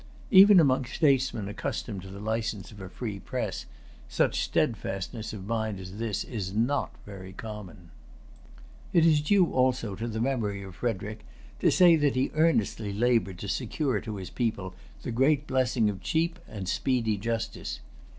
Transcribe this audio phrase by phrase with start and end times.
[0.31, 3.67] Even among statesmen accustomed to the license of a free press,
[4.09, 7.91] such steadfastness of mind as this is not very common.
[8.93, 11.23] It is due also to the memory of Frederic
[11.59, 16.01] to say that he earnestly labored to secure to his people the great blessing of
[16.01, 17.79] cheap and speedy justice.